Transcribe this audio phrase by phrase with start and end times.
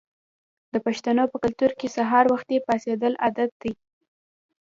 [0.73, 3.73] د پښتنو په کلتور کې سهار وختي پاڅیدل عادت دی.